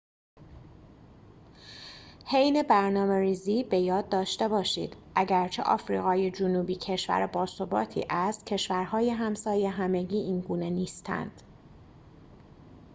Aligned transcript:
حین 2.25 2.63
برنامه‌ریزی 2.63 3.63
به 3.63 3.79
یاد 3.79 4.09
داشته 4.09 4.47
باشید 4.47 4.95
اگرچه 5.15 5.63
آفریقای 5.63 6.31
جنوبی 6.31 6.75
کشور 6.75 7.27
باثباتی 7.27 8.05
است 8.09 8.45
کشورهای 8.45 9.09
همسایه 9.09 9.69
همگی 9.69 10.17
اینگونه 10.17 10.69
نیستند 10.69 11.41